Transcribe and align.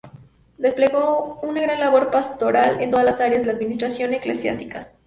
Desplegó 0.57 1.39
una 1.43 1.61
gran 1.61 1.79
labor 1.79 2.09
pastoral 2.09 2.81
en 2.81 2.89
todas 2.89 3.05
las 3.05 3.21
áreas 3.21 3.41
de 3.43 3.47
la 3.49 3.53
administración 3.53 4.15
eclesiástica. 4.15 4.81